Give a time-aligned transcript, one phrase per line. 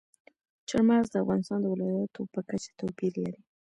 [0.67, 3.41] چار مغز د افغانستان د ولایاتو په کچه توپیر لري.